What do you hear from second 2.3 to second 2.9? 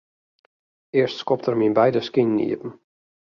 iepen.